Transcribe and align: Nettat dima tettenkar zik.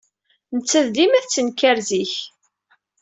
Nettat 0.55 0.87
dima 0.95 1.19
tettenkar 1.23 1.77
zik. 1.87 2.13